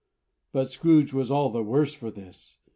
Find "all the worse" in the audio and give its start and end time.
1.29-1.93